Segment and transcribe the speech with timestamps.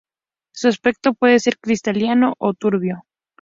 [0.51, 3.05] Su aspecto puede ser cristalino o turbio.